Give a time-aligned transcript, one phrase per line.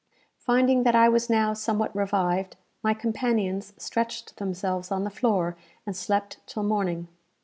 [0.39, 5.95] Finding that I was now somewhat revived, my companions stretched themselves on the floor, and
[5.95, 7.07] slept till morning.